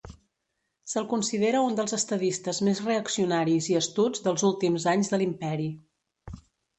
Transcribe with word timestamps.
Se'l 0.91 1.03
considera 1.09 1.59
un 1.65 1.75
dels 1.79 1.91
estadistes 1.97 2.61
més 2.69 2.81
reaccionaris 2.85 3.67
i 3.73 3.77
astuts 3.81 4.23
dels 4.29 4.47
últims 4.49 4.87
anys 4.95 5.13
de 5.13 5.21
l'imperi. 5.23 5.69